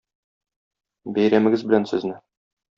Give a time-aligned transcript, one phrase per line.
[1.19, 2.19] Бәйрәмегез белән сезне!